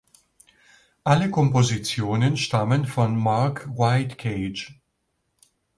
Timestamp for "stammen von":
2.35-3.15